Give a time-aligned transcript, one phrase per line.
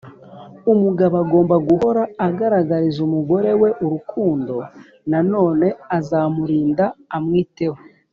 [0.73, 4.53] Umugabo agomba guhora agaragariza umugore we urukundo
[5.09, 6.85] Nanone azamurinda
[7.17, 7.79] amwiteho